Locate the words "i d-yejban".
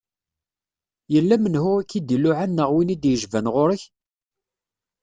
2.93-3.51